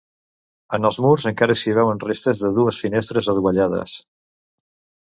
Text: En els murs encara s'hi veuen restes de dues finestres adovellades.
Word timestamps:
En 0.77 0.87
els 0.89 0.97
murs 1.05 1.27
encara 1.31 1.57
s'hi 1.61 1.75
veuen 1.81 2.01
restes 2.07 2.43
de 2.47 2.53
dues 2.59 2.81
finestres 2.87 3.31
adovellades. 3.37 3.97